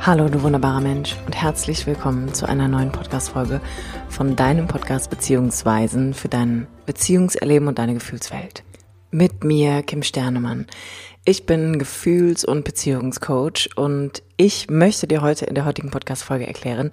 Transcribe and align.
Hallo, 0.00 0.28
du 0.28 0.42
wunderbarer 0.42 0.80
Mensch 0.80 1.16
und 1.26 1.34
herzlich 1.34 1.84
willkommen 1.86 2.32
zu 2.32 2.48
einer 2.48 2.68
neuen 2.68 2.92
Podcast-Folge 2.92 3.60
von 4.08 4.36
deinem 4.36 4.66
Podcast 4.68 5.10
Beziehungsweisen 5.10 6.14
für 6.14 6.28
dein 6.28 6.66
Beziehungserleben 6.86 7.68
und 7.68 7.78
deine 7.78 7.94
Gefühlswelt. 7.94 8.62
Mit 9.10 9.44
mir, 9.44 9.82
Kim 9.82 10.02
Sternemann. 10.02 10.66
Ich 11.24 11.46
bin 11.46 11.78
Gefühls- 11.78 12.44
und 12.44 12.64
Beziehungscoach 12.64 13.70
und 13.76 14.22
ich 14.36 14.70
möchte 14.70 15.08
dir 15.08 15.20
heute 15.20 15.46
in 15.46 15.56
der 15.56 15.64
heutigen 15.64 15.90
Podcast-Folge 15.90 16.46
erklären, 16.46 16.90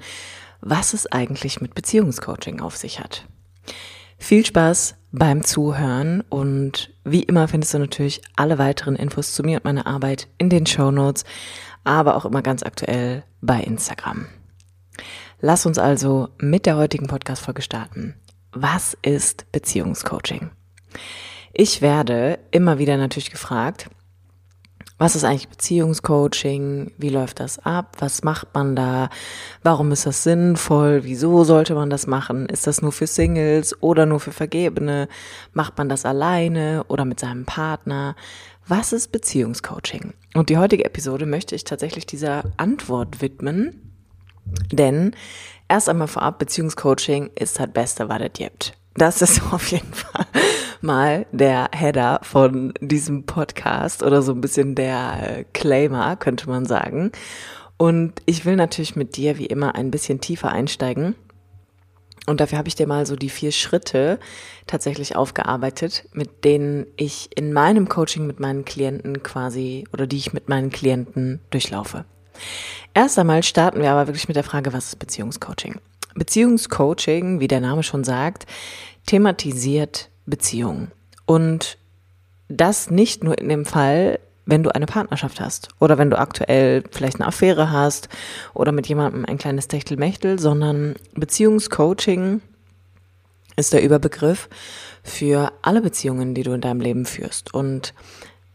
was 0.60 0.94
es 0.94 1.10
eigentlich 1.10 1.62
mit 1.62 1.76
Beziehungscoaching 1.76 2.60
auf 2.60 2.76
sich 2.76 3.00
hat. 3.00 3.26
Viel 4.18 4.46
Spaß 4.46 4.96
beim 5.12 5.44
Zuhören 5.44 6.22
und 6.22 6.94
wie 7.04 7.24
immer 7.24 7.48
findest 7.48 7.74
du 7.74 7.80
natürlich 7.80 8.22
alle 8.36 8.58
weiteren 8.58 8.96
Infos 8.96 9.34
zu 9.34 9.44
mir 9.44 9.58
und 9.58 9.66
meiner 9.66 9.88
Arbeit 9.88 10.28
in 10.38 10.50
den 10.50 10.66
Show 10.66 10.92
Notes 10.92 11.24
aber 11.86 12.16
auch 12.16 12.26
immer 12.26 12.42
ganz 12.42 12.64
aktuell 12.64 13.24
bei 13.42 13.62
Instagram. 13.62 14.26
Lass 15.40 15.66
uns 15.66 15.78
also 15.78 16.30
mit 16.40 16.66
der 16.66 16.76
heutigen 16.76 17.08
Podcast-Folge 17.08 17.62
starten. 17.62 18.16
Was 18.52 18.98
ist 19.02 19.52
Beziehungscoaching? 19.52 20.50
Ich 21.54 21.82
werde 21.82 22.40
immer 22.52 22.80
wieder 22.80 22.98
natürlich 22.98 23.32
gefragt, 23.32 23.90
was 24.98 25.16
ist 25.16 25.26
eigentlich 25.26 25.50
Beziehungscoaching? 25.50 26.92
Wie 26.98 27.10
läuft 27.10 27.42
das 27.42 27.60
ab? 27.60 27.98
Was 28.00 28.24
macht 28.24 28.54
man 28.54 28.76
da? 28.78 29.10
Warum 29.62 29.92
ist 29.92 30.06
das 30.06 30.24
sinnvoll? 30.24 31.04
Wieso 31.04 31.44
sollte 31.44 31.76
man 31.76 31.90
das 31.90 32.08
machen? 32.08 32.46
Ist 32.46 32.66
das 32.66 32.82
nur 32.82 32.94
für 32.94 33.08
Singles 33.08 33.82
oder 33.82 34.06
nur 34.06 34.22
für 34.22 34.32
Vergebene? 34.32 35.10
Macht 35.52 35.78
man 35.78 35.90
das 35.90 36.06
alleine 36.06 36.86
oder 36.88 37.04
mit 37.04 37.20
seinem 37.20 37.46
Partner? 37.46 38.16
Was 38.68 38.94
ist 38.94 39.12
Beziehungscoaching? 39.12 40.14
Und 40.34 40.50
die 40.50 40.58
heutige 40.58 40.86
Episode 40.86 41.26
möchte 41.26 41.56
ich 41.56 41.66
tatsächlich 41.66 42.06
dieser 42.06 42.44
Antwort 42.56 43.22
widmen, 43.22 43.92
denn 44.72 45.14
erst 45.68 45.90
einmal 45.90 46.08
vorab, 46.08 46.40
Beziehungscoaching 46.40 47.32
ist 47.36 47.60
halt 47.60 47.74
Beste, 47.74 48.08
was 48.08 48.22
es 48.22 48.34
gibt. 48.34 48.74
Das 48.96 49.22
ist 49.22 49.42
auf 49.54 49.72
jeden 49.72 49.94
Fall 49.94 50.26
mal 50.82 51.26
der 51.32 51.70
Header 51.72 52.20
von 52.24 52.74
diesem 52.80 53.26
Podcast 53.26 54.04
oder 54.04 54.22
so 54.22 54.34
ein 54.34 54.42
bisschen 54.42 54.76
der 54.76 55.46
Claimer, 55.54 56.16
könnte 56.16 56.50
man 56.50 56.66
sagen. 56.66 57.12
Und 57.78 58.22
ich 58.26 58.46
will 58.46 58.56
natürlich 58.56 58.96
mit 58.96 59.18
dir 59.18 59.38
wie 59.38 59.48
immer 59.48 59.76
ein 59.76 59.92
bisschen 59.92 60.22
tiefer 60.22 60.52
einsteigen 60.52 61.16
und 62.26 62.42
dafür 62.42 62.58
habe 62.58 62.68
ich 62.68 62.76
dir 62.76 62.88
mal 62.88 63.06
so 63.06 63.16
die 63.16 63.30
vier 63.30 63.52
Schritte 63.52 64.20
tatsächlich 64.66 65.16
aufgearbeitet, 65.16 66.08
mit 66.14 66.44
denen 66.44 66.88
ich 66.98 67.30
in 67.36 67.54
meinem 67.54 67.88
Coaching 67.88 68.26
mit 68.26 68.40
meinen 68.40 68.66
Klienten 68.66 69.22
quasi 69.22 69.86
oder 69.94 70.08
die 70.08 70.18
ich 70.18 70.34
mit 70.34 70.50
meinen 70.50 70.72
Klienten 70.72 71.40
durchlaufe. 71.52 72.06
Erst 72.94 73.20
einmal 73.20 73.44
starten 73.44 73.82
wir 73.82 73.92
aber 73.92 74.08
wirklich 74.08 74.28
mit 74.28 74.36
der 74.36 74.44
Frage, 74.44 74.74
was 74.74 74.88
ist 74.88 75.00
Beziehungscoaching? 75.00 75.80
Beziehungscoaching, 76.16 77.40
wie 77.40 77.48
der 77.48 77.62
Name 77.62 77.84
schon 77.84 78.04
sagt, 78.04 78.46
thematisiert 79.06 80.10
Beziehungen. 80.26 80.92
Und 81.26 81.78
das 82.48 82.90
nicht 82.90 83.24
nur 83.24 83.38
in 83.38 83.50
dem 83.50 83.66
Fall, 83.66 84.20
wenn 84.46 84.64
du 84.64 84.74
eine 84.74 84.86
Partnerschaft 84.86 85.40
hast 85.40 85.70
oder 85.80 85.98
wenn 85.98 86.10
du 86.10 86.20
aktuell 86.20 86.84
vielleicht 86.92 87.20
eine 87.20 87.28
Affäre 87.28 87.72
hast 87.72 88.10
oder 88.54 88.72
mit 88.72 88.88
jemandem 88.88 89.26
ein 89.26 89.38
kleines 89.38 89.68
Techtelmechtel, 89.68 90.40
sondern 90.40 90.96
Beziehungscoaching 91.16 92.42
ist 93.56 93.74
der 93.74 93.84
Überbegriff 93.84 94.50
für 95.04 95.52
alle 95.62 95.82
Beziehungen, 95.82 96.36
die 96.36 96.44
du 96.44 96.54
in 96.54 96.62
deinem 96.62 96.82
Leben 96.82 97.06
führst. 97.06 97.54
Und 97.54 97.94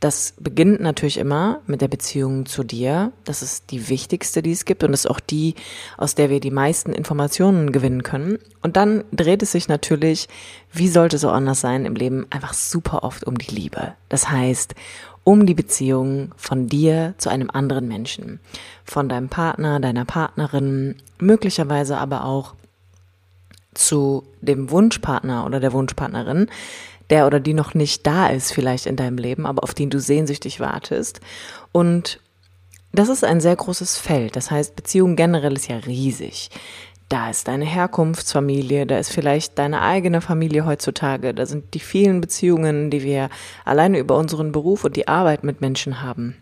das 0.01 0.33
beginnt 0.41 0.81
natürlich 0.81 1.19
immer 1.19 1.61
mit 1.67 1.83
der 1.83 1.89
Beziehung 1.89 2.47
zu 2.47 2.65
dir. 2.65 3.13
Das 3.25 3.43
ist 3.43 3.71
die 3.71 3.91
wichtigste, 3.91 4.41
die 4.41 4.53
es 4.53 4.65
gibt 4.65 4.83
und 4.83 4.95
ist 4.95 5.09
auch 5.09 5.21
die, 5.21 5.55
aus 5.99 6.15
der 6.15 6.31
wir 6.31 6.41
die 6.41 6.51
meisten 6.51 6.95
Informationen 6.95 7.71
gewinnen 7.71 8.03
können. 8.03 8.39
Und 8.63 8.79
dann 8.79 9.05
dreht 9.13 9.43
es 9.43 9.53
sich 9.53 9.69
natürlich, 9.69 10.29
wie 10.73 10.89
sollte 10.89 11.17
es 11.17 11.23
so 11.23 11.29
anders 11.29 11.61
sein, 11.61 11.85
im 11.85 11.95
Leben 11.95 12.27
einfach 12.31 12.55
super 12.55 13.05
oft 13.05 13.25
um 13.25 13.37
die 13.37 13.55
Liebe. 13.55 13.93
Das 14.09 14.31
heißt, 14.31 14.75
um 15.23 15.45
die 15.45 15.55
Beziehung 15.55 16.33
von 16.39 16.67
dir 16.67 17.13
zu 17.19 17.29
einem 17.29 17.51
anderen 17.51 17.87
Menschen, 17.87 18.41
von 18.85 19.07
deinem 19.07 19.29
Partner, 19.29 19.81
deiner 19.81 20.07
Partnerin, 20.07 20.97
möglicherweise 21.19 21.99
aber 21.99 22.25
auch 22.25 22.55
zu 23.75 24.25
dem 24.41 24.71
Wunschpartner 24.71 25.45
oder 25.45 25.61
der 25.61 25.73
Wunschpartnerin, 25.73 26.49
der 27.11 27.27
oder 27.27 27.41
die 27.41 27.55
noch 27.55 27.75
nicht 27.75 28.07
da 28.07 28.29
ist 28.29 28.53
vielleicht 28.53 28.87
in 28.87 28.97
deinem 28.97 29.19
Leben, 29.19 29.47
aber 29.47 29.63
auf 29.65 29.75
den 29.75 29.91
du 29.91 30.01
sehnsüchtig 30.01 30.61
wartest. 30.61 31.21
Und 31.73 32.21
das 32.93 33.09
ist 33.09 33.25
ein 33.25 33.41
sehr 33.41 33.57
großes 33.57 33.99
Feld. 33.99 34.37
Das 34.37 34.51
heißt, 34.51 34.75
Beziehung 34.77 35.17
generell 35.17 35.55
ist 35.55 35.69
ja 35.69 35.77
riesig. 35.77 36.51
Da 37.09 37.29
ist 37.29 37.49
deine 37.49 37.65
Herkunftsfamilie, 37.65 38.87
da 38.87 38.99
ist 38.99 39.11
vielleicht 39.11 39.59
deine 39.59 39.83
eigene 39.83 40.21
Familie 40.21 40.65
heutzutage, 40.65 41.35
da 41.35 41.45
sind 41.45 41.75
die 41.75 41.81
vielen 41.81 42.21
Beziehungen, 42.21 42.89
die 42.89 43.03
wir 43.03 43.31
alleine 43.65 43.99
über 43.99 44.17
unseren 44.17 44.53
Beruf 44.53 44.85
und 44.85 44.95
die 44.95 45.09
Arbeit 45.09 45.43
mit 45.43 45.61
Menschen 45.61 46.03
haben. 46.03 46.37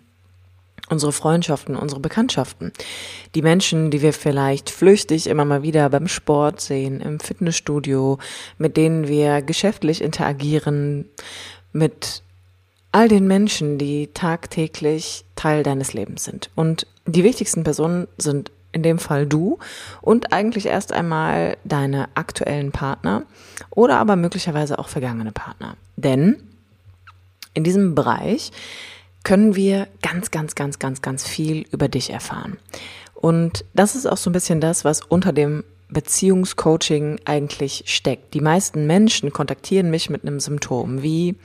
Unsere 0.89 1.13
Freundschaften, 1.13 1.77
unsere 1.77 2.01
Bekanntschaften. 2.01 2.73
Die 3.35 3.43
Menschen, 3.43 3.91
die 3.91 4.01
wir 4.03 4.13
vielleicht 4.13 4.71
flüchtig 4.71 5.27
immer 5.27 5.45
mal 5.45 5.63
wieder 5.63 5.89
beim 5.91 6.09
Sport 6.09 6.61
sehen, 6.61 7.01
im 7.01 7.21
Fitnessstudio, 7.21 8.19
mit 8.57 8.77
denen 8.77 9.07
wir 9.07 9.43
geschäftlich 9.43 10.03
interagieren, 10.03 11.05
mit 11.73 12.23
all 12.93 13.09
den 13.09 13.27
Menschen, 13.27 13.79
die 13.79 14.09
tagtäglich 14.15 15.25
Teil 15.37 15.63
deines 15.63 15.93
Lebens 15.93 16.25
sind. 16.25 16.51
Und 16.55 16.87
die 17.07 17.25
wichtigsten 17.25 17.65
Personen 17.65 18.09
sind 18.17 18.51
in 18.73 18.83
dem 18.83 18.99
Fall 18.99 19.27
du 19.27 19.59
und 20.03 20.33
eigentlich 20.33 20.67
erst 20.67 20.93
einmal 20.93 21.57
deine 21.65 22.09
aktuellen 22.15 22.71
Partner 22.71 23.23
oder 23.71 23.99
aber 23.99 24.17
möglicherweise 24.17 24.79
auch 24.79 24.89
vergangene 24.89 25.33
Partner. 25.33 25.77
Denn 25.97 26.37
in 27.55 27.65
diesem 27.65 27.95
Bereich 27.95 28.53
können 29.25 29.57
wir 29.57 29.89
ganz, 30.03 30.31
ganz, 30.31 30.55
ganz, 30.55 30.79
ganz, 30.79 31.03
ganz 31.03 31.27
viel 31.27 31.67
über 31.71 31.89
dich 31.89 32.11
erfahren. 32.11 32.59
Und 33.15 33.65
das 33.75 33.97
ist 33.97 34.07
auch 34.07 34.17
so 34.17 34.31
ein 34.31 34.33
bisschen 34.33 34.61
das, 34.61 34.85
was 34.85 35.01
unter 35.03 35.33
dem 35.33 35.65
Beziehungscoaching 35.91 37.21
eigentlich 37.25 37.85
steckt. 37.87 38.35
Die 38.35 38.41
meisten 38.41 38.87
Menschen 38.87 39.33
kontaktieren 39.33 39.91
mich 39.91 40.11
mit 40.11 40.23
einem 40.23 40.39
Symptom 40.41 41.03
wie 41.03 41.37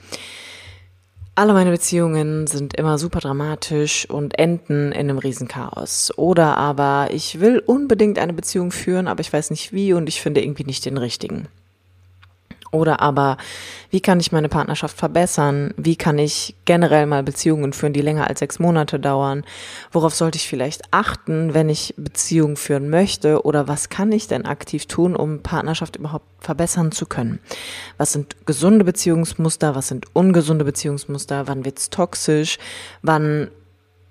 alle 1.36 1.52
meine 1.52 1.72
Beziehungen 1.72 2.46
sind 2.46 2.74
immer 2.74 2.96
super 2.96 3.18
dramatisch 3.18 4.08
und 4.08 4.38
enden 4.38 4.92
in 4.92 5.10
einem 5.10 5.18
Riesenchaos. 5.18 6.16
Oder 6.16 6.56
aber 6.58 7.08
ich 7.10 7.40
will 7.40 7.58
unbedingt 7.58 8.20
eine 8.20 8.32
Beziehung 8.32 8.70
führen, 8.70 9.08
aber 9.08 9.20
ich 9.20 9.32
weiß 9.32 9.50
nicht 9.50 9.72
wie 9.72 9.92
und 9.94 10.08
ich 10.08 10.20
finde 10.20 10.42
irgendwie 10.42 10.64
nicht 10.64 10.84
den 10.84 10.96
richtigen. 10.96 11.48
Oder 12.70 13.00
aber, 13.00 13.36
wie 13.94 14.00
kann 14.00 14.18
ich 14.18 14.32
meine 14.32 14.48
Partnerschaft 14.48 14.98
verbessern? 14.98 15.72
Wie 15.76 15.94
kann 15.94 16.18
ich 16.18 16.56
generell 16.64 17.06
mal 17.06 17.22
Beziehungen 17.22 17.72
führen, 17.72 17.92
die 17.92 18.00
länger 18.00 18.26
als 18.26 18.40
sechs 18.40 18.58
Monate 18.58 18.98
dauern? 18.98 19.44
Worauf 19.92 20.16
sollte 20.16 20.36
ich 20.36 20.48
vielleicht 20.48 20.82
achten, 20.90 21.54
wenn 21.54 21.68
ich 21.68 21.94
Beziehungen 21.96 22.56
führen 22.56 22.90
möchte? 22.90 23.44
Oder 23.44 23.68
was 23.68 23.90
kann 23.90 24.10
ich 24.10 24.26
denn 24.26 24.46
aktiv 24.46 24.86
tun, 24.86 25.14
um 25.14 25.44
Partnerschaft 25.44 25.94
überhaupt 25.94 26.26
verbessern 26.40 26.90
zu 26.90 27.06
können? 27.06 27.38
Was 27.96 28.12
sind 28.12 28.46
gesunde 28.46 28.84
Beziehungsmuster? 28.84 29.76
Was 29.76 29.86
sind 29.86 30.06
ungesunde 30.12 30.64
Beziehungsmuster? 30.64 31.46
Wann 31.46 31.64
wird's 31.64 31.88
toxisch? 31.88 32.58
Wann 33.02 33.52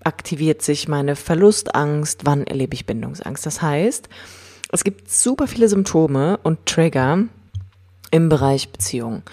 aktiviert 0.05 0.61
sich 0.61 0.87
meine 0.87 1.17
Verlustangst? 1.17 2.21
Wann 2.23 2.47
erlebe 2.47 2.73
ich 2.73 2.85
Bindungsangst? 2.85 3.45
Das 3.45 3.61
heißt, 3.61 4.07
es 4.71 4.85
gibt 4.85 5.11
super 5.11 5.45
viele 5.45 5.67
Symptome 5.67 6.39
und 6.41 6.65
Trigger, 6.65 7.25
im 8.13 8.29
Bereich 8.29 8.69
Beziehung. 8.69 9.23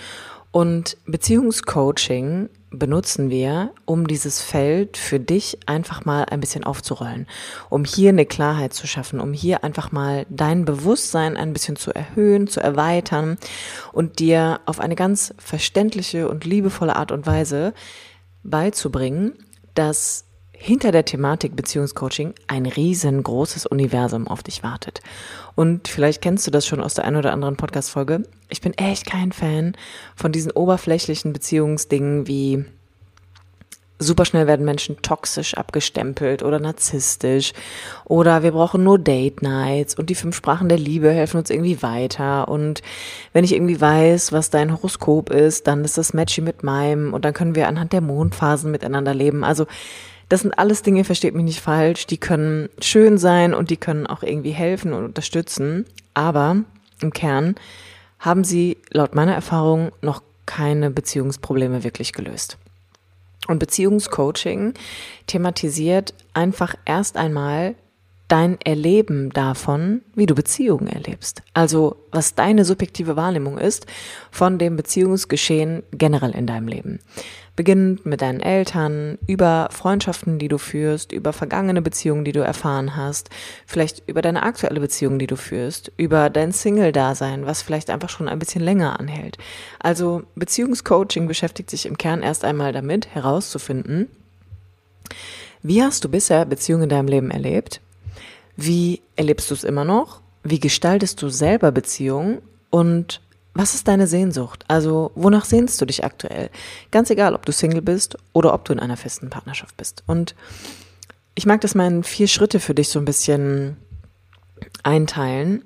Und 0.52 0.96
Beziehungscoaching 1.06 2.48
benutzen 2.70 3.30
wir, 3.30 3.72
um 3.84 4.06
dieses 4.06 4.40
Feld 4.40 4.96
für 4.96 5.20
dich 5.20 5.58
einfach 5.66 6.04
mal 6.04 6.24
ein 6.24 6.40
bisschen 6.40 6.64
aufzurollen, 6.64 7.26
um 7.68 7.84
hier 7.84 8.10
eine 8.10 8.26
Klarheit 8.26 8.72
zu 8.72 8.86
schaffen, 8.86 9.20
um 9.20 9.32
hier 9.32 9.62
einfach 9.62 9.92
mal 9.92 10.26
dein 10.28 10.64
Bewusstsein 10.64 11.36
ein 11.36 11.52
bisschen 11.52 11.76
zu 11.76 11.92
erhöhen, 11.92 12.46
zu 12.46 12.60
erweitern 12.60 13.38
und 13.92 14.18
dir 14.18 14.60
auf 14.66 14.80
eine 14.80 14.96
ganz 14.96 15.34
verständliche 15.38 16.28
und 16.28 16.44
liebevolle 16.44 16.96
Art 16.96 17.12
und 17.12 17.26
Weise 17.26 17.74
beizubringen, 18.42 19.34
dass 19.74 20.24
hinter 20.62 20.92
der 20.92 21.06
Thematik 21.06 21.56
Beziehungscoaching 21.56 22.34
ein 22.46 22.66
riesengroßes 22.66 23.64
Universum 23.64 24.28
auf 24.28 24.42
dich 24.42 24.62
wartet. 24.62 25.00
Und 25.54 25.88
vielleicht 25.88 26.20
kennst 26.20 26.46
du 26.46 26.50
das 26.50 26.66
schon 26.66 26.82
aus 26.82 26.92
der 26.92 27.06
einen 27.06 27.16
oder 27.16 27.32
anderen 27.32 27.56
Podcast-Folge. 27.56 28.24
Ich 28.50 28.60
bin 28.60 28.74
echt 28.74 29.06
kein 29.06 29.32
Fan 29.32 29.74
von 30.14 30.32
diesen 30.32 30.52
oberflächlichen 30.52 31.32
Beziehungsdingen 31.32 32.26
wie 32.26 32.66
super 33.98 34.26
schnell 34.26 34.46
werden 34.46 34.66
Menschen 34.66 35.00
toxisch 35.00 35.54
abgestempelt 35.54 36.42
oder 36.42 36.58
narzisstisch 36.58 37.52
oder 38.04 38.42
wir 38.42 38.52
brauchen 38.52 38.82
nur 38.82 38.98
Date 38.98 39.42
Nights 39.42 39.94
und 39.94 40.08
die 40.08 40.14
fünf 40.14 40.34
Sprachen 40.36 40.70
der 40.70 40.78
Liebe 40.78 41.10
helfen 41.10 41.36
uns 41.36 41.50
irgendwie 41.50 41.82
weiter 41.82 42.48
und 42.48 42.82
wenn 43.34 43.44
ich 43.44 43.52
irgendwie 43.52 43.78
weiß, 43.80 44.32
was 44.32 44.48
dein 44.48 44.72
Horoskop 44.72 45.30
ist, 45.30 45.66
dann 45.66 45.84
ist 45.84 45.98
das 45.98 46.14
matchy 46.14 46.40
mit 46.40 46.62
meinem 46.62 47.12
und 47.12 47.26
dann 47.26 47.34
können 47.34 47.54
wir 47.54 47.68
anhand 47.68 47.92
der 47.92 48.00
Mondphasen 48.00 48.70
miteinander 48.70 49.12
leben. 49.12 49.44
Also 49.44 49.66
Das 50.30 50.42
sind 50.42 50.58
alles 50.58 50.82
Dinge, 50.82 51.02
versteht 51.02 51.34
mich 51.34 51.44
nicht 51.44 51.60
falsch, 51.60 52.06
die 52.06 52.16
können 52.16 52.68
schön 52.80 53.18
sein 53.18 53.52
und 53.52 53.68
die 53.68 53.76
können 53.76 54.06
auch 54.06 54.22
irgendwie 54.22 54.52
helfen 54.52 54.92
und 54.92 55.04
unterstützen. 55.04 55.86
Aber 56.14 56.62
im 57.02 57.12
Kern 57.12 57.56
haben 58.20 58.44
sie 58.44 58.78
laut 58.90 59.14
meiner 59.16 59.34
Erfahrung 59.34 59.90
noch 60.02 60.22
keine 60.46 60.92
Beziehungsprobleme 60.92 61.82
wirklich 61.82 62.12
gelöst. 62.12 62.58
Und 63.48 63.58
Beziehungscoaching 63.58 64.74
thematisiert 65.26 66.14
einfach 66.32 66.76
erst 66.84 67.16
einmal 67.16 67.74
dein 68.28 68.60
Erleben 68.60 69.30
davon, 69.30 70.02
wie 70.14 70.26
du 70.26 70.36
Beziehungen 70.36 70.86
erlebst. 70.86 71.42
Also 71.54 71.96
was 72.12 72.36
deine 72.36 72.64
subjektive 72.64 73.16
Wahrnehmung 73.16 73.58
ist 73.58 73.86
von 74.30 74.58
dem 74.58 74.76
Beziehungsgeschehen 74.76 75.82
generell 75.90 76.36
in 76.36 76.46
deinem 76.46 76.68
Leben. 76.68 77.00
Beginnend 77.60 78.06
mit 78.06 78.22
deinen 78.22 78.40
Eltern, 78.40 79.18
über 79.26 79.68
Freundschaften, 79.70 80.38
die 80.38 80.48
du 80.48 80.56
führst, 80.56 81.12
über 81.12 81.34
vergangene 81.34 81.82
Beziehungen, 81.82 82.24
die 82.24 82.32
du 82.32 82.40
erfahren 82.40 82.96
hast, 82.96 83.28
vielleicht 83.66 84.02
über 84.06 84.22
deine 84.22 84.44
aktuelle 84.44 84.80
Beziehung, 84.80 85.18
die 85.18 85.26
du 85.26 85.36
führst, 85.36 85.92
über 85.98 86.30
dein 86.30 86.52
Single-Dasein, 86.52 87.44
was 87.44 87.60
vielleicht 87.60 87.90
einfach 87.90 88.08
schon 88.08 88.28
ein 88.28 88.38
bisschen 88.38 88.62
länger 88.62 88.98
anhält. 88.98 89.36
Also 89.78 90.22
Beziehungscoaching 90.36 91.28
beschäftigt 91.28 91.68
sich 91.68 91.84
im 91.84 91.98
Kern 91.98 92.22
erst 92.22 92.46
einmal 92.46 92.72
damit, 92.72 93.14
herauszufinden, 93.14 94.08
wie 95.62 95.82
hast 95.82 96.02
du 96.02 96.08
bisher 96.08 96.46
Beziehungen 96.46 96.84
in 96.84 96.88
deinem 96.88 97.08
Leben 97.08 97.30
erlebt? 97.30 97.82
Wie 98.56 99.02
erlebst 99.16 99.50
du 99.50 99.54
es 99.54 99.64
immer 99.64 99.84
noch? 99.84 100.22
Wie 100.42 100.60
gestaltest 100.60 101.20
du 101.20 101.28
selber 101.28 101.72
Beziehungen? 101.72 102.40
Und 102.70 103.20
was 103.54 103.74
ist 103.74 103.88
deine 103.88 104.06
Sehnsucht? 104.06 104.64
Also, 104.68 105.10
wonach 105.14 105.44
sehnst 105.44 105.80
du 105.80 105.84
dich 105.84 106.04
aktuell? 106.04 106.50
Ganz 106.90 107.10
egal, 107.10 107.34
ob 107.34 107.44
du 107.46 107.52
Single 107.52 107.82
bist 107.82 108.16
oder 108.32 108.54
ob 108.54 108.64
du 108.64 108.72
in 108.72 108.80
einer 108.80 108.96
festen 108.96 109.30
Partnerschaft 109.30 109.76
bist. 109.76 110.04
Und 110.06 110.34
ich 111.34 111.46
mag 111.46 111.60
das 111.60 111.74
mal 111.74 111.86
in 111.86 112.04
vier 112.04 112.28
Schritte 112.28 112.60
für 112.60 112.74
dich 112.74 112.88
so 112.88 112.98
ein 112.98 113.04
bisschen 113.04 113.76
einteilen. 114.82 115.64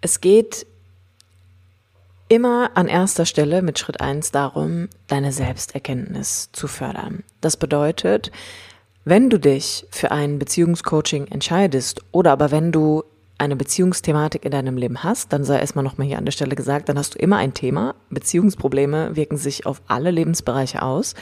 Es 0.00 0.20
geht 0.20 0.66
immer 2.28 2.70
an 2.74 2.88
erster 2.88 3.26
Stelle 3.26 3.62
mit 3.62 3.78
Schritt 3.78 4.00
eins 4.00 4.30
darum, 4.30 4.88
deine 5.06 5.32
Selbsterkenntnis 5.32 6.50
zu 6.52 6.68
fördern. 6.68 7.22
Das 7.40 7.56
bedeutet, 7.56 8.32
wenn 9.04 9.28
du 9.28 9.38
dich 9.38 9.86
für 9.90 10.10
ein 10.10 10.38
Beziehungscoaching 10.38 11.26
entscheidest 11.26 12.00
oder 12.12 12.32
aber 12.32 12.50
wenn 12.50 12.72
du 12.72 13.04
eine 13.38 13.56
Beziehungsthematik 13.56 14.44
in 14.44 14.52
deinem 14.52 14.76
Leben 14.76 15.02
hast, 15.02 15.32
dann 15.32 15.44
sei 15.44 15.58
erstmal 15.58 15.84
nochmal 15.84 16.06
hier 16.06 16.18
an 16.18 16.24
der 16.24 16.32
Stelle 16.32 16.54
gesagt, 16.54 16.88
dann 16.88 16.98
hast 16.98 17.14
du 17.14 17.18
immer 17.18 17.36
ein 17.36 17.52
Thema. 17.52 17.94
Beziehungsprobleme 18.10 19.16
wirken 19.16 19.36
sich 19.36 19.66
auf 19.66 19.82
alle 19.88 20.10
Lebensbereiche 20.10 20.82
aus. 20.82 21.14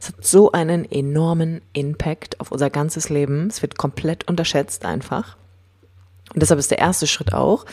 Es 0.00 0.08
hat 0.08 0.24
so 0.24 0.52
einen 0.52 0.90
enormen 0.90 1.60
Impact 1.72 2.40
auf 2.40 2.50
unser 2.50 2.68
ganzes 2.68 3.08
Leben. 3.08 3.46
Es 3.46 3.62
wird 3.62 3.78
komplett 3.78 4.28
unterschätzt 4.28 4.84
einfach. 4.84 5.36
Und 6.34 6.42
deshalb 6.42 6.58
ist 6.58 6.70
der 6.70 6.78
erste 6.78 7.06
Schritt 7.06 7.32
auch 7.32 7.64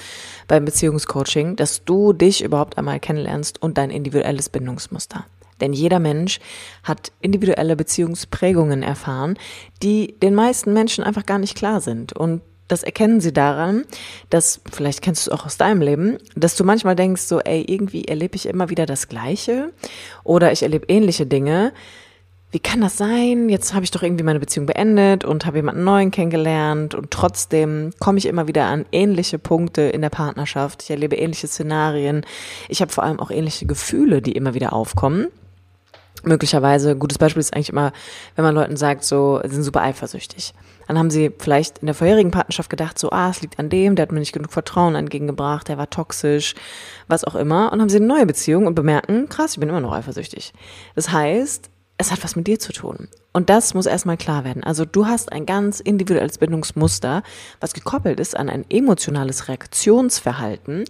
beim 0.48 0.66
Beziehungscoaching, 0.66 1.56
dass 1.56 1.84
du 1.86 2.14
dich 2.14 2.44
überhaupt 2.44 2.78
einmal 2.78 3.00
kennenlernst 3.00 3.62
und 3.62 3.78
dein 3.78 3.90
individuelles 3.90 4.50
Bindungsmuster. 4.50 5.26
Denn 5.62 5.74
jeder 5.74 6.00
Mensch 6.00 6.40
hat 6.84 7.12
individuelle 7.22 7.76
Beziehungsprägungen 7.76 8.84
erfahren, 8.84 9.38
die 9.84 10.18
den 10.20 10.36
meisten 10.36 10.74
Menschen 10.74 11.04
einfach 11.04 11.26
gar 11.26 11.40
nicht 11.40 11.56
klar 11.56 11.82
sind. 11.82 12.14
Und 12.14 12.42
das 12.70 12.84
erkennen 12.84 13.20
sie 13.20 13.34
daran, 13.34 13.84
dass, 14.30 14.62
vielleicht 14.72 15.02
kennst 15.02 15.28
du 15.28 15.32
es 15.32 15.38
auch 15.38 15.46
aus 15.46 15.58
deinem 15.58 15.82
Leben, 15.82 16.18
dass 16.36 16.56
du 16.56 16.64
manchmal 16.64 16.96
denkst, 16.96 17.24
so, 17.24 17.40
ey, 17.42 17.66
irgendwie 17.68 18.06
erlebe 18.06 18.36
ich 18.36 18.46
immer 18.46 18.70
wieder 18.70 18.86
das 18.86 19.10
Gleiche 19.10 19.72
oder 20.24 20.54
ich 20.54 20.64
erlebe 20.64 20.86
ähnliche 20.88 21.26
Dinge. 21.26 21.74
Wie 22.52 22.60
kann 22.60 22.82
das 22.82 22.98
sein? 22.98 23.50
Jetzt 23.50 23.74
habe 23.74 23.84
ich 23.84 23.92
doch 23.92 24.02
irgendwie 24.02 24.24
meine 24.24 24.40
Beziehung 24.40 24.66
beendet 24.66 25.24
und 25.26 25.46
habe 25.46 25.58
jemanden 25.58 25.84
neuen 25.84 26.10
kennengelernt 26.10 26.96
und 26.96 27.12
trotzdem 27.12 27.92
komme 28.00 28.18
ich 28.18 28.26
immer 28.26 28.48
wieder 28.48 28.66
an 28.66 28.86
ähnliche 28.92 29.38
Punkte 29.38 29.82
in 29.82 30.02
der 30.02 30.10
Partnerschaft. 30.10 30.82
Ich 30.84 30.90
erlebe 30.90 31.16
ähnliche 31.16 31.48
Szenarien. 31.48 32.26
Ich 32.68 32.82
habe 32.82 32.92
vor 32.92 33.04
allem 33.04 33.20
auch 33.20 33.30
ähnliche 33.30 33.66
Gefühle, 33.66 34.22
die 34.22 34.32
immer 34.32 34.54
wieder 34.54 34.74
aufkommen 34.74 35.28
möglicherweise, 36.24 36.96
gutes 36.96 37.18
Beispiel 37.18 37.40
ist 37.40 37.54
eigentlich 37.54 37.70
immer, 37.70 37.92
wenn 38.36 38.46
man 38.46 38.56
Leuten 38.56 38.78
sagt, 38.78 39.04
so, 39.04 39.42
sind 39.46 39.64
super 39.64 39.82
eifersüchtig. 39.82 40.54
Dann 40.88 40.98
haben 40.98 41.12
sie 41.12 41.32
vielleicht 41.38 41.80
in 41.80 41.86
der 41.86 41.96
vorherigen 41.96 42.32
Partnerschaft 42.32 42.70
gedacht, 42.70 42.98
so, 42.98 43.12
ah, 43.12 43.30
es 43.30 43.42
liegt 43.42 43.60
an 43.60 43.70
dem, 43.70 43.96
der 43.96 44.04
hat 44.04 44.12
mir 44.12 44.20
nicht 44.20 44.34
genug 44.34 44.52
Vertrauen 44.52 44.96
entgegengebracht, 44.96 45.68
der 45.68 45.78
war 45.78 45.90
toxisch, 45.90 46.56
was 47.08 47.24
auch 47.24 47.36
immer. 47.36 47.72
Und 47.72 47.82
haben 47.82 47.90
sie 47.90 47.98
eine 47.98 48.08
neue 48.08 48.26
Beziehung 48.26 48.66
und 48.66 48.76
bemerken, 48.76 49.30
krass, 49.30 49.54
ich 49.54 49.60
bin 49.60 49.70
immer 49.70 49.82
noch 49.82 49.94
eifersüchtig. 49.94 50.52
Das 50.96 51.12
heißt, 51.12 51.70
es 52.00 52.12
hat 52.12 52.24
was 52.24 52.36
mit 52.36 52.48
dir 52.48 52.60
zu 52.60 52.72
tun. 52.72 53.10
Und 53.34 53.50
das 53.50 53.74
muss 53.74 53.86
erstmal 53.86 54.18
klar 54.18 54.46
werden. 54.46 54.64
Also 54.64 54.86
du 54.86 55.06
hast 55.06 55.32
ein 55.32 55.46
ganz 55.46 55.80
individuelles 55.80 56.38
Bindungsmuster, 56.38 57.24
was 57.60 57.74
gekoppelt 57.74 58.20
ist 58.20 58.36
an 58.36 58.50
ein 58.50 58.66
emotionales 58.70 59.48
Reaktionsverhalten 59.48 60.86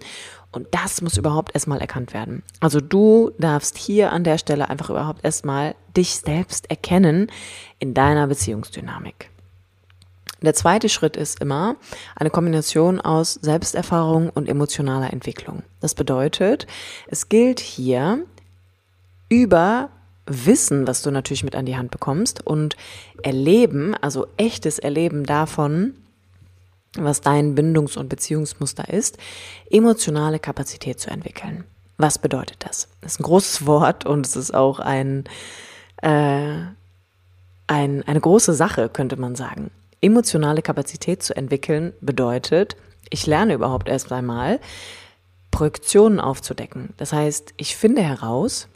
und 0.52 0.66
das 0.72 1.00
muss 1.00 1.16
überhaupt 1.16 1.54
erstmal 1.54 1.80
erkannt 1.80 2.12
werden. 2.12 2.42
Also 2.60 2.80
du 2.80 3.30
darfst 3.38 3.78
hier 3.78 4.12
an 4.12 4.24
der 4.24 4.38
Stelle 4.38 4.68
einfach 4.68 4.90
überhaupt 4.90 5.24
erstmal 5.24 5.74
dich 5.96 6.16
selbst 6.16 6.70
erkennen 6.70 7.30
in 7.78 7.94
deiner 7.94 8.26
Beziehungsdynamik. 8.26 9.30
Der 10.42 10.54
zweite 10.54 10.88
Schritt 10.88 11.16
ist 11.16 11.40
immer 11.40 11.76
eine 12.16 12.30
Kombination 12.30 13.00
aus 13.00 13.34
Selbsterfahrung 13.34 14.30
und 14.30 14.48
emotionaler 14.48 15.12
Entwicklung. 15.12 15.62
Das 15.80 15.94
bedeutet, 15.94 16.66
es 17.08 17.28
gilt 17.28 17.60
hier 17.60 18.24
über 19.28 19.90
Wissen, 20.26 20.86
was 20.86 21.02
du 21.02 21.10
natürlich 21.10 21.44
mit 21.44 21.56
an 21.56 21.66
die 21.66 21.76
Hand 21.76 21.90
bekommst 21.90 22.46
und 22.46 22.76
Erleben, 23.22 23.94
also 23.94 24.28
echtes 24.36 24.78
Erleben 24.78 25.24
davon, 25.24 25.94
was 26.96 27.20
dein 27.20 27.54
Bindungs- 27.54 27.96
und 27.96 28.08
Beziehungsmuster 28.08 28.88
ist, 28.88 29.18
emotionale 29.70 30.38
Kapazität 30.38 31.00
zu 31.00 31.10
entwickeln. 31.10 31.64
Was 31.98 32.18
bedeutet 32.18 32.56
das? 32.60 32.88
Das 33.00 33.12
ist 33.12 33.20
ein 33.20 33.24
großes 33.24 33.66
Wort 33.66 34.06
und 34.06 34.26
es 34.26 34.36
ist 34.36 34.54
auch 34.54 34.80
ein, 34.80 35.24
äh, 36.02 36.56
ein, 37.66 38.02
eine 38.02 38.20
große 38.20 38.54
Sache, 38.54 38.88
könnte 38.88 39.16
man 39.16 39.36
sagen. 39.36 39.70
Emotionale 40.00 40.62
Kapazität 40.62 41.22
zu 41.22 41.36
entwickeln 41.36 41.92
bedeutet, 42.00 42.76
ich 43.10 43.26
lerne 43.26 43.54
überhaupt 43.54 43.88
erst 43.88 44.10
einmal, 44.12 44.60
Projektionen 45.50 46.20
aufzudecken. 46.20 46.94
Das 46.96 47.12
heißt, 47.12 47.54
ich 47.56 47.76
finde 47.76 48.02
heraus, 48.02 48.68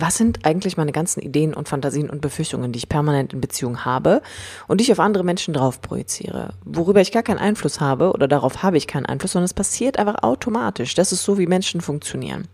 was 0.00 0.16
sind 0.16 0.44
eigentlich 0.44 0.76
meine 0.76 0.92
ganzen 0.92 1.20
Ideen 1.20 1.54
und 1.54 1.68
Fantasien 1.68 2.10
und 2.10 2.20
Befürchtungen, 2.20 2.72
die 2.72 2.78
ich 2.78 2.88
permanent 2.88 3.32
in 3.32 3.40
Beziehung 3.40 3.84
habe 3.84 4.22
und 4.68 4.80
die 4.80 4.84
ich 4.84 4.92
auf 4.92 5.00
andere 5.00 5.24
Menschen 5.24 5.54
drauf 5.54 5.80
projiziere, 5.80 6.54
worüber 6.64 7.00
ich 7.00 7.12
gar 7.12 7.22
keinen 7.22 7.38
Einfluss 7.38 7.80
habe 7.80 8.12
oder 8.12 8.28
darauf 8.28 8.62
habe 8.62 8.76
ich 8.76 8.86
keinen 8.86 9.06
Einfluss, 9.06 9.32
sondern 9.32 9.46
es 9.46 9.54
passiert 9.54 9.98
einfach 9.98 10.22
automatisch. 10.22 10.94
Das 10.94 11.12
ist 11.12 11.24
so, 11.24 11.38
wie 11.38 11.46
Menschen 11.46 11.80
funktionieren. 11.80 12.48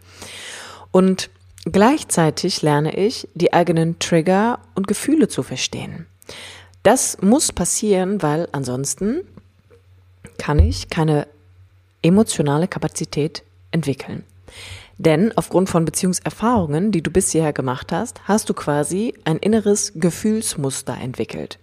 Und 0.90 1.30
gleichzeitig 1.64 2.62
lerne 2.62 2.96
ich, 2.96 3.28
die 3.34 3.52
eigenen 3.52 3.98
Trigger 3.98 4.60
und 4.74 4.86
Gefühle 4.86 5.28
zu 5.28 5.42
verstehen. 5.42 6.06
Das 6.82 7.20
muss 7.20 7.52
passieren, 7.52 8.22
weil 8.22 8.48
ansonsten 8.52 9.22
kann 10.38 10.58
ich 10.58 10.90
keine 10.90 11.26
emotionale 12.02 12.68
Kapazität 12.68 13.42
entwickeln. 13.72 14.24
Denn 14.98 15.32
aufgrund 15.36 15.68
von 15.68 15.84
Beziehungserfahrungen, 15.84 16.90
die 16.90 17.02
du 17.02 17.10
bisher 17.10 17.52
gemacht 17.52 17.92
hast, 17.92 18.22
hast 18.24 18.48
du 18.48 18.54
quasi 18.54 19.14
ein 19.24 19.36
inneres 19.36 19.92
Gefühlsmuster 19.94 20.96
entwickelt. 20.98 21.58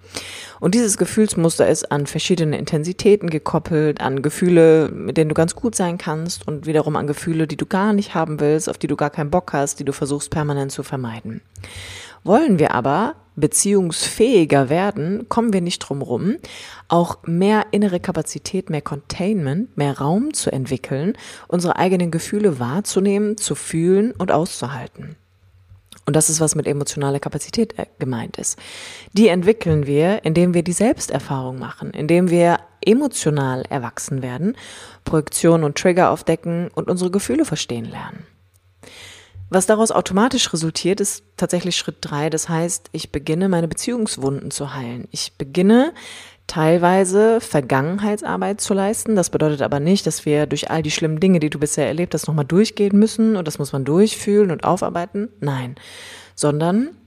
Und 0.60 0.76
dieses 0.76 0.98
Gefühlsmuster 0.98 1.68
ist 1.68 1.92
an 1.92 2.06
verschiedene 2.06 2.58
Intensitäten 2.58 3.30
gekoppelt, 3.30 4.02
an 4.02 4.22
Gefühle, 4.22 4.90
mit 4.90 5.18
denen 5.18 5.30
du 5.30 5.36
ganz 5.36 5.56
gut 5.56 5.74
sein 5.76 5.98
kannst 5.98 6.48
und 6.48 6.68
wiederum 6.68 6.96
an 6.96 7.08
Gefühle, 7.08 7.48
die 7.48 7.58
du 7.58 7.66
gar 7.66 7.94
nicht 7.94 8.14
haben 8.14 8.40
willst, 8.40 8.70
auf 8.70 8.78
die 8.78 8.88
du 8.88 8.96
gar 8.96 9.10
keinen 9.10 9.32
Bock 9.32 9.52
hast, 9.54 9.80
die 9.80 9.86
du 9.86 9.94
versuchst 9.94 10.30
permanent 10.30 10.72
zu 10.72 10.84
vermeiden. 10.84 11.42
Wollen 12.24 12.60
wir 12.60 12.74
aber 12.74 13.16
beziehungsfähiger 13.36 14.70
werden, 14.70 15.28
kommen 15.30 15.54
wir 15.54 15.62
nicht 15.62 15.80
drum 15.80 16.02
rum, 16.02 16.38
auch 16.88 17.18
mehr 17.26 17.68
innere 17.72 18.00
Kapazität, 18.00 18.70
mehr 18.70 18.82
Containment, 18.82 19.76
mehr 19.78 19.98
Raum 19.98 20.34
zu 20.34 20.52
entwickeln, 20.52 21.14
unsere 21.48 21.78
eigenen 21.78 22.12
Gefühle 22.12 22.60
wahrzunehmen, 22.60 23.38
zu 23.38 23.56
fühlen 23.56 24.12
und 24.12 24.32
auszuhalten. 24.32 25.16
Und 26.06 26.16
das 26.16 26.30
ist, 26.30 26.42
was 26.42 26.56
mit 26.56 26.68
emotionaler 26.68 27.20
Kapazität 27.20 27.80
äh, 27.80 27.86
gemeint 27.98 28.38
ist. 28.38 28.60
Die 29.14 29.30
entwickeln 29.30 29.88
wir, 29.88 30.26
indem 30.26 30.54
wir 30.54 30.64
die 30.64 30.74
Selbsterfahrung 30.74 31.58
machen, 31.60 31.92
indem 31.92 32.30
wir 32.30 32.60
emotional 32.82 33.64
erwachsen 33.70 34.22
werden, 34.22 34.58
Projektion 35.06 35.64
und 35.64 35.78
Trigger 35.78 36.12
aufdecken 36.12 36.70
und 36.76 36.90
unsere 36.90 37.10
Gefühle 37.10 37.46
verstehen 37.46 37.86
lernen. 37.86 38.26
Was 39.54 39.68
daraus 39.68 39.92
automatisch 39.92 40.52
resultiert, 40.52 41.00
ist 41.00 41.24
tatsächlich 41.38 41.76
Schritt 41.76 41.98
drei. 42.02 42.32
Das 42.32 42.50
heißt, 42.50 42.90
ich 42.92 43.12
beginne 43.12 43.50
meine 43.50 43.68
Beziehungswunden 43.68 44.50
zu 44.50 44.74
heilen. 44.74 45.08
Ich 45.12 45.34
beginne 45.38 45.94
teilweise 46.48 47.40
Vergangenheitsarbeit 47.40 48.62
zu 48.62 48.74
leisten. 48.74 49.16
Das 49.16 49.30
bedeutet 49.30 49.62
aber 49.62 49.80
nicht, 49.80 50.08
dass 50.08 50.26
wir 50.26 50.48
durch 50.48 50.72
all 50.72 50.82
die 50.82 50.90
schlimmen 50.90 51.20
Dinge, 51.20 51.40
die 51.40 51.52
du 51.52 51.60
bisher 51.60 51.88
erlebt 51.88 52.16
hast, 52.16 52.26
nochmal 52.28 52.46
durchgehen 52.46 52.98
müssen 52.98 53.36
und 53.36 53.48
das 53.48 53.60
muss 53.60 53.72
man 53.74 53.86
durchfühlen 53.86 54.50
und 54.50 54.64
aufarbeiten. 54.64 55.30
Nein, 55.40 55.76
sondern 56.34 56.98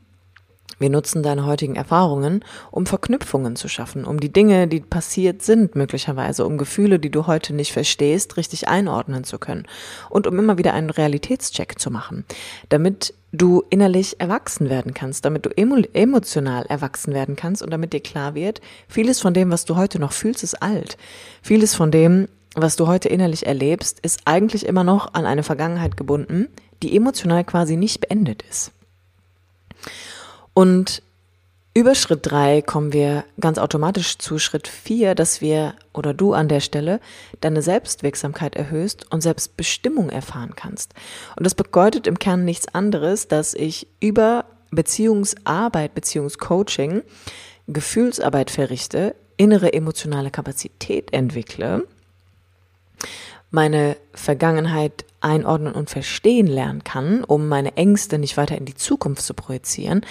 Wir 0.78 0.90
nutzen 0.90 1.22
deine 1.22 1.46
heutigen 1.46 1.74
Erfahrungen, 1.74 2.44
um 2.70 2.84
Verknüpfungen 2.84 3.56
zu 3.56 3.66
schaffen, 3.66 4.04
um 4.04 4.20
die 4.20 4.32
Dinge, 4.32 4.68
die 4.68 4.80
passiert 4.80 5.40
sind, 5.40 5.74
möglicherweise, 5.74 6.44
um 6.44 6.58
Gefühle, 6.58 6.98
die 6.98 7.10
du 7.10 7.26
heute 7.26 7.54
nicht 7.54 7.72
verstehst, 7.72 8.36
richtig 8.36 8.68
einordnen 8.68 9.24
zu 9.24 9.38
können 9.38 9.66
und 10.10 10.26
um 10.26 10.38
immer 10.38 10.58
wieder 10.58 10.74
einen 10.74 10.90
Realitätscheck 10.90 11.78
zu 11.78 11.90
machen, 11.90 12.26
damit 12.68 13.14
du 13.32 13.64
innerlich 13.70 14.20
erwachsen 14.20 14.68
werden 14.68 14.92
kannst, 14.92 15.24
damit 15.24 15.46
du 15.46 15.50
emotional 15.50 16.66
erwachsen 16.66 17.14
werden 17.14 17.36
kannst 17.36 17.62
und 17.62 17.70
damit 17.70 17.94
dir 17.94 18.00
klar 18.00 18.34
wird, 18.34 18.60
vieles 18.86 19.20
von 19.20 19.32
dem, 19.32 19.50
was 19.50 19.64
du 19.64 19.76
heute 19.76 19.98
noch 19.98 20.12
fühlst, 20.12 20.42
ist 20.42 20.62
alt. 20.62 20.98
Vieles 21.40 21.74
von 21.74 21.90
dem, 21.90 22.28
was 22.54 22.76
du 22.76 22.86
heute 22.86 23.08
innerlich 23.08 23.46
erlebst, 23.46 24.00
ist 24.00 24.20
eigentlich 24.26 24.66
immer 24.66 24.84
noch 24.84 25.14
an 25.14 25.24
eine 25.24 25.42
Vergangenheit 25.42 25.96
gebunden, 25.96 26.48
die 26.82 26.94
emotional 26.94 27.44
quasi 27.44 27.76
nicht 27.76 28.00
beendet 28.00 28.42
ist. 28.42 28.72
Und 30.58 31.02
über 31.74 31.94
Schritt 31.94 32.20
drei 32.22 32.62
kommen 32.62 32.94
wir 32.94 33.24
ganz 33.38 33.58
automatisch 33.58 34.16
zu 34.16 34.38
Schritt 34.38 34.68
vier, 34.68 35.14
dass 35.14 35.42
wir 35.42 35.74
oder 35.92 36.14
du 36.14 36.32
an 36.32 36.48
der 36.48 36.60
Stelle 36.60 36.98
deine 37.42 37.60
Selbstwirksamkeit 37.60 38.56
erhöhst 38.56 39.04
und 39.12 39.20
Selbstbestimmung 39.20 40.08
erfahren 40.08 40.54
kannst. 40.56 40.94
Und 41.36 41.44
das 41.44 41.54
bedeutet 41.54 42.06
im 42.06 42.18
Kern 42.18 42.46
nichts 42.46 42.74
anderes, 42.74 43.28
dass 43.28 43.52
ich 43.52 43.86
über 44.00 44.46
Beziehungsarbeit, 44.70 45.94
Beziehungscoaching 45.94 47.02
Gefühlsarbeit 47.66 48.50
verrichte, 48.50 49.14
innere 49.36 49.74
emotionale 49.74 50.30
Kapazität 50.30 51.12
entwickle, 51.12 51.86
meine 53.50 53.96
Vergangenheit 54.12 55.04
einordnen 55.20 55.72
und 55.72 55.90
verstehen 55.90 56.46
lernen 56.46 56.84
kann, 56.84 57.24
um 57.24 57.48
meine 57.48 57.76
Ängste 57.76 58.18
nicht 58.18 58.36
weiter 58.36 58.56
in 58.56 58.64
die 58.64 58.74
Zukunft 58.74 59.22
zu 59.22 59.34
projizieren 59.34 60.02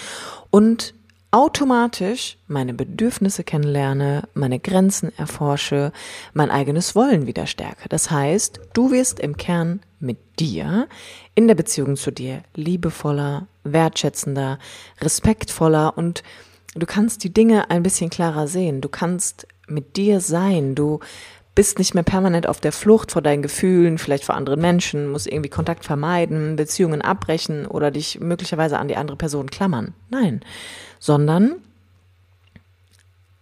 und 0.50 0.94
automatisch 1.32 2.38
meine 2.48 2.74
Bedürfnisse 2.74 3.44
kennenlerne, 3.44 4.24
meine 4.34 4.58
Grenzen 4.58 5.12
erforsche, 5.18 5.92
mein 6.34 6.50
eigenes 6.50 6.96
Wollen 6.96 7.28
wieder 7.28 7.46
stärke. 7.46 7.90
Das 7.90 8.10
heißt, 8.10 8.62
du 8.74 8.92
wirst 8.92 9.20
im 9.20 9.36
Kern 9.36 9.82
mit 10.00 10.18
dir 10.40 10.88
in 11.34 11.48
der 11.48 11.56
Beziehung 11.56 11.98
zu 11.98 12.12
dir 12.12 12.42
liebevoller, 12.56 13.48
wertschätzender, 13.66 14.60
respektvoller 15.02 15.98
und 15.98 16.24
du 16.74 16.86
kannst 16.86 17.26
die 17.26 17.34
Dinge 17.34 17.70
ein 17.70 17.84
bisschen 17.84 18.10
klarer 18.10 18.48
sehen. 18.48 18.80
Du 18.80 18.88
kannst 18.88 19.46
mit 19.68 19.98
dir 19.98 20.22
sein. 20.22 20.76
Du 20.76 21.00
bist 21.56 21.80
nicht 21.80 21.94
mehr 21.94 22.04
permanent 22.04 22.48
auf 22.48 22.60
der 22.60 22.74
Flucht 22.74 23.14
vor 23.14 23.22
deinen 23.22 23.42
Gefühlen, 23.42 23.98
vielleicht 23.98 24.26
vor 24.26 24.36
anderen 24.36 24.60
Menschen, 24.60 25.08
musst 25.08 25.28
irgendwie 25.28 25.50
Kontakt 25.50 25.86
vermeiden, 25.86 26.58
Beziehungen 26.58 27.02
abbrechen 27.02 27.66
oder 27.66 27.92
dich 27.92 28.20
möglicherweise 28.20 28.78
an 28.78 28.90
die 28.90 28.98
andere 28.98 29.18
Person 29.18 29.50
klammern. 29.50 29.94
Nein, 30.10 30.42
sondern 31.00 31.56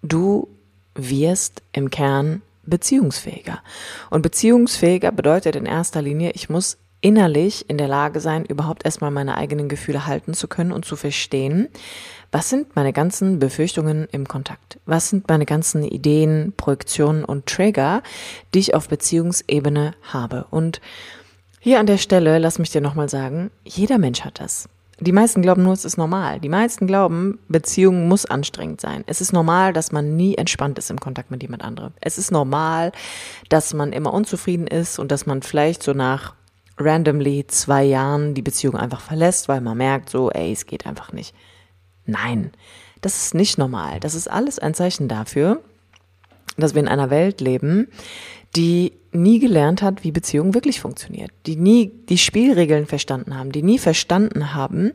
du 0.03 0.47
wirst 0.93 1.63
im 1.71 1.89
Kern 1.89 2.43
beziehungsfähiger. 2.65 3.61
Und 4.11 4.21
beziehungsfähiger 4.21 5.11
bedeutet 5.11 5.55
in 5.55 5.65
erster 5.65 6.01
Linie, 6.01 6.31
ich 6.35 6.49
muss 6.49 6.77
innerlich 7.01 7.69
in 7.69 7.77
der 7.77 7.87
Lage 7.87 8.19
sein, 8.21 8.45
überhaupt 8.45 8.85
erstmal 8.85 9.11
meine 9.11 9.35
eigenen 9.35 9.67
Gefühle 9.67 10.05
halten 10.05 10.33
zu 10.33 10.47
können 10.47 10.71
und 10.71 10.85
zu 10.85 10.95
verstehen, 10.95 11.67
was 12.33 12.49
sind 12.49 12.75
meine 12.75 12.93
ganzen 12.93 13.37
Befürchtungen 13.37 14.07
im 14.11 14.27
Kontakt? 14.27 14.79
Was 14.87 15.09
sind 15.09 15.29
meine 15.29 15.45
ganzen 15.45 15.83
Ideen, 15.83 16.51
Projektionen 16.57 17.23
und 17.23 17.45
Trigger, 17.45 18.01
die 18.53 18.59
ich 18.59 18.73
auf 18.73 18.89
Beziehungsebene 18.89 19.93
habe? 20.01 20.47
Und 20.49 20.81
hier 21.59 21.79
an 21.79 21.85
der 21.85 21.99
Stelle, 21.99 22.39
lass 22.39 22.57
mich 22.57 22.71
dir 22.71 22.81
nochmal 22.81 23.07
sagen, 23.07 23.51
jeder 23.63 23.99
Mensch 23.99 24.21
hat 24.21 24.39
das. 24.39 24.67
Die 24.99 25.11
meisten 25.11 25.43
glauben 25.43 25.61
nur, 25.61 25.73
es 25.73 25.85
ist 25.85 25.97
normal. 25.97 26.39
Die 26.39 26.49
meisten 26.49 26.87
glauben, 26.87 27.37
Beziehung 27.49 28.07
muss 28.07 28.25
anstrengend 28.25 28.81
sein. 28.81 29.03
Es 29.05 29.21
ist 29.21 29.31
normal, 29.31 29.71
dass 29.71 29.91
man 29.91 30.15
nie 30.15 30.35
entspannt 30.35 30.79
ist 30.79 30.89
im 30.89 30.99
Kontakt 30.99 31.29
mit 31.29 31.43
jemand 31.43 31.63
anderem. 31.63 31.93
Es 32.01 32.17
ist 32.17 32.31
normal, 32.31 32.91
dass 33.47 33.75
man 33.75 33.93
immer 33.93 34.11
unzufrieden 34.11 34.65
ist 34.65 34.97
und 34.97 35.11
dass 35.11 35.27
man 35.27 35.43
vielleicht 35.43 35.83
so 35.83 35.93
nach 35.93 36.33
randomly 36.79 37.45
zwei 37.47 37.83
Jahren 37.83 38.33
die 38.33 38.41
Beziehung 38.41 38.75
einfach 38.75 39.01
verlässt, 39.01 39.47
weil 39.49 39.61
man 39.61 39.77
merkt 39.77 40.09
so, 40.09 40.31
ey, 40.31 40.51
es 40.51 40.65
geht 40.65 40.87
einfach 40.87 41.13
nicht. 41.13 41.35
Nein, 42.05 42.51
das 43.01 43.23
ist 43.23 43.33
nicht 43.33 43.57
normal. 43.57 43.99
Das 43.99 44.15
ist 44.15 44.29
alles 44.29 44.59
ein 44.59 44.73
Zeichen 44.73 45.07
dafür, 45.07 45.61
dass 46.57 46.73
wir 46.73 46.81
in 46.81 46.87
einer 46.87 47.09
Welt 47.09 47.41
leben, 47.41 47.87
die 48.55 48.93
nie 49.11 49.39
gelernt 49.39 49.81
hat, 49.81 50.03
wie 50.03 50.11
Beziehung 50.11 50.53
wirklich 50.53 50.79
funktioniert, 50.79 51.31
die 51.45 51.55
nie 51.55 51.91
die 52.09 52.17
Spielregeln 52.17 52.85
verstanden 52.85 53.37
haben, 53.37 53.51
die 53.51 53.63
nie 53.63 53.79
verstanden 53.79 54.53
haben, 54.53 54.91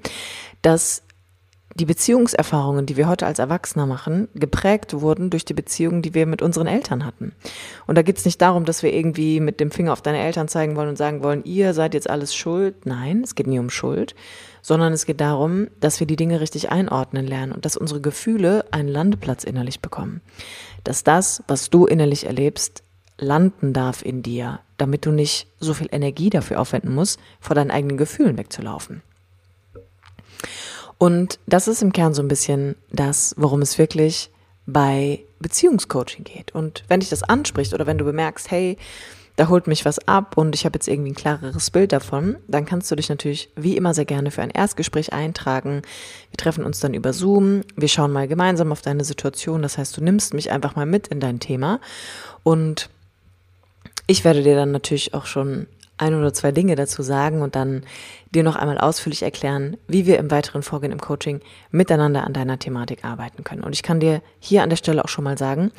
dass 0.62 1.03
die 1.75 1.85
Beziehungserfahrungen, 1.85 2.87
die 2.87 2.97
wir 2.97 3.09
heute 3.09 3.27
als 3.27 3.39
Erwachsener 3.39 3.87
machen, 3.87 4.29
geprägt 4.35 5.01
wurden 5.01 5.31
durch 5.31 5.45
die 5.45 5.55
Beziehungen, 5.55 6.03
die 6.03 6.15
wir 6.15 6.27
mit 6.27 6.43
unseren 6.43 6.67
Eltern 6.67 7.05
hatten. 7.05 7.33
Und 7.87 7.97
da 7.97 8.03
geht 8.03 8.19
es 8.19 8.25
nicht 8.25 8.41
darum, 8.41 8.65
dass 8.65 8.83
wir 8.83 8.93
irgendwie 8.93 9.39
mit 9.41 9.61
dem 9.61 9.71
Finger 9.71 9.93
auf 9.93 10.03
deine 10.03 10.19
Eltern 10.19 10.49
zeigen 10.49 10.77
wollen 10.77 10.89
und 10.89 10.99
sagen 10.99 11.23
wollen, 11.23 11.45
ihr 11.45 11.75
seid 11.75 11.95
jetzt 11.95 12.11
alles 12.11 12.35
schuld. 12.35 12.87
Nein, 12.87 13.23
es 13.23 13.35
geht 13.35 13.47
nie 13.47 13.59
um 13.59 13.71
Schuld, 13.71 14.15
sondern 14.63 14.93
es 14.93 15.07
geht 15.07 15.21
darum, 15.21 15.69
dass 15.79 16.01
wir 16.01 16.07
die 16.07 16.17
Dinge 16.17 16.41
richtig 16.41 16.71
einordnen 16.71 17.27
lernen 17.27 17.53
und 17.53 17.65
dass 17.65 17.77
unsere 17.77 18.01
Gefühle 18.01 18.65
einen 18.71 18.89
Landeplatz 18.89 19.45
innerlich 19.45 19.81
bekommen. 19.81 20.21
Dass 20.85 21.05
das, 21.05 21.43
was 21.47 21.71
du 21.71 21.87
innerlich 21.87 22.27
erlebst, 22.27 22.83
landen 23.19 23.73
darf 23.73 24.03
in 24.03 24.23
dir, 24.23 24.61
damit 24.79 25.05
du 25.05 25.11
nicht 25.11 25.49
so 25.61 25.75
viel 25.75 25.89
Energie 25.91 26.31
dafür 26.31 26.61
aufwenden 26.61 26.95
musst, 26.95 27.21
vor 27.41 27.55
deinen 27.55 27.71
eigenen 27.71 27.99
Gefühlen 27.99 28.39
wegzulaufen. 28.39 29.03
Und 30.99 31.38
das 31.47 31.69
ist 31.69 31.83
im 31.83 31.93
Kern 31.93 32.12
so 32.12 32.23
ein 32.23 32.28
bisschen 32.28 32.75
das, 32.90 33.35
worum 33.38 33.62
es 33.62 33.78
wirklich 33.78 34.31
bei 34.67 35.21
Beziehungscoaching 35.38 36.25
geht. 36.25 36.55
Und 36.55 36.85
wenn 36.88 37.00
dich 37.00 37.09
das 37.09 37.23
anspricht 37.23 37.73
oder 37.73 37.87
wenn 37.87 37.99
du 37.99 38.05
bemerkst, 38.05 38.50
hey, 38.50 38.76
da 39.38 39.49
holt 39.49 39.69
mich 39.69 39.85
was 39.85 40.00
ab 40.09 40.37
und 40.37 40.57
ich 40.57 40.64
habe 40.64 40.75
jetzt 40.75 40.88
irgendwie 40.88 41.12
ein 41.12 41.14
klareres 41.14 41.71
Bild 41.71 41.93
davon, 41.93 42.37
dann 42.49 42.64
kannst 42.64 42.90
du 42.90 42.97
dich 42.97 43.09
natürlich 43.09 43.49
wie 43.55 43.76
immer 43.76 43.95
sehr 43.95 44.05
gerne 44.05 44.33
für 44.33 44.43
ein 44.43 44.50
Erstgespräch 44.50 45.12
eintragen. 45.12 45.83
Wir 46.33 46.37
treffen 46.37 46.64
uns 46.64 46.81
dann 46.81 46.93
über 46.93 47.12
Zoom, 47.12 47.62
wir 47.76 47.87
schauen 47.87 48.11
mal 48.11 48.26
gemeinsam 48.26 48.73
auf 48.73 48.83
deine 48.83 49.05
Situation, 49.05 49.62
das 49.62 49.78
heißt, 49.78 49.97
du 49.97 50.02
nimmst 50.02 50.35
mich 50.35 50.50
einfach 50.50 50.75
mal 50.75 50.87
mit 50.87 51.07
in 51.07 51.21
dein 51.21 51.38
Thema 51.38 51.81
und 52.43 52.90
ich 54.09 54.25
werde 54.25 54.43
dir 54.43 54.57
dann 54.57 54.73
natürlich 54.73 55.14
auch 55.14 55.26
schon 55.26 55.69
ein 55.99 56.14
oder 56.14 56.33
zwei 56.33 56.52
Dinge 56.52 56.76
dazu 56.76 57.02
sagen 57.02 57.43
und 57.43 57.55
dann 57.55 57.83
dir 58.35 58.43
noch 58.43 58.57
einmal 58.57 58.78
ausführlich 58.78 59.23
erklären, 59.23 59.76
wie 59.87 60.07
wir 60.07 60.19
im 60.19 60.31
weiteren 60.31 60.62
Vorgehen 60.62 60.93
im 60.93 61.00
Coaching 61.00 61.40
miteinander 61.71 62.25
an 62.25 62.33
deiner 62.33 62.59
Thematik 62.59 63.05
arbeiten 63.05 63.45
können. 63.45 63.64
Und 63.64 63.75
ich 63.75 63.83
kann 63.83 64.00
dir 64.00 64.23
hier 64.38 64.62
an 64.62 64.71
der 64.71 64.76
Stelle 64.76 65.05
auch 65.05 65.09
schon 65.09 65.25
mal 65.25 65.38
sagen, 65.38 65.73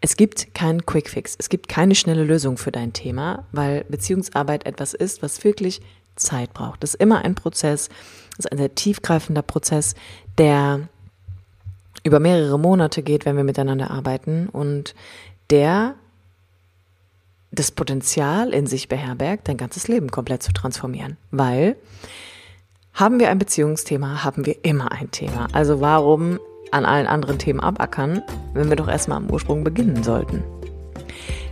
es 0.00 0.16
gibt 0.16 0.54
keinen 0.54 0.84
Quickfix, 0.84 1.36
es 1.38 1.48
gibt 1.48 1.68
keine 1.68 1.94
schnelle 1.94 2.24
Lösung 2.24 2.56
für 2.56 2.72
dein 2.72 2.92
Thema, 2.92 3.46
weil 3.52 3.84
Beziehungsarbeit 3.88 4.66
etwas 4.66 4.94
ist, 4.94 5.22
was 5.22 5.44
wirklich 5.44 5.80
Zeit 6.16 6.52
braucht. 6.52 6.82
Das 6.82 6.94
ist 6.94 7.00
immer 7.00 7.24
ein 7.24 7.34
Prozess, 7.34 7.88
das 8.36 8.46
ist 8.46 8.52
ein 8.52 8.58
sehr 8.58 8.74
tiefgreifender 8.74 9.42
Prozess, 9.42 9.94
der 10.38 10.88
über 12.04 12.18
mehrere 12.18 12.58
Monate 12.58 13.02
geht, 13.02 13.24
wenn 13.24 13.36
wir 13.36 13.44
miteinander 13.44 13.90
arbeiten 13.90 14.48
und 14.48 14.94
der 15.50 15.94
das 17.52 17.70
Potenzial 17.70 18.50
in 18.50 18.66
sich 18.66 18.88
beherbergt, 18.88 19.46
dein 19.46 19.58
ganzes 19.58 19.86
Leben 19.86 20.10
komplett 20.10 20.42
zu 20.42 20.52
transformieren. 20.52 21.16
Weil 21.30 21.76
haben 22.94 23.20
wir 23.20 23.30
ein 23.30 23.38
Beziehungsthema, 23.38 24.24
haben 24.24 24.44
wir 24.44 24.64
immer 24.64 24.90
ein 24.92 25.10
Thema. 25.10 25.48
Also 25.52 25.80
warum 25.80 26.38
an 26.70 26.84
allen 26.84 27.06
anderen 27.06 27.38
Themen 27.38 27.60
abackern, 27.60 28.22
wenn 28.54 28.68
wir 28.68 28.76
doch 28.76 28.88
erstmal 28.88 29.18
am 29.18 29.30
Ursprung 29.30 29.64
beginnen 29.64 30.02
sollten? 30.02 30.42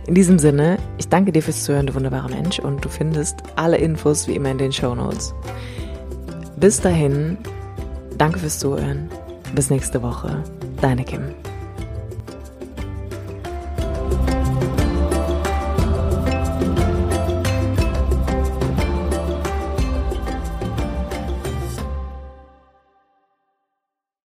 In 0.07 0.15
diesem 0.15 0.39
Sinne, 0.39 0.77
ich 0.97 1.07
danke 1.07 1.31
dir 1.31 1.43
fürs 1.43 1.63
Zuhören, 1.63 1.85
du 1.85 1.93
wunderbarer 1.93 2.29
Mensch, 2.29 2.59
und 2.59 2.83
du 2.83 2.89
findest 2.89 3.37
alle 3.55 3.77
Infos 3.77 4.27
wie 4.27 4.35
immer 4.35 4.49
in 4.49 4.57
den 4.57 4.71
Show 4.71 4.95
Notes. 4.95 5.33
Bis 6.57 6.81
dahin, 6.81 7.37
danke 8.17 8.39
fürs 8.39 8.57
Zuhören. 8.57 9.09
Bis 9.53 9.69
nächste 9.69 10.01
Woche. 10.01 10.43
Deine 10.81 11.03
Kim. 11.03 11.21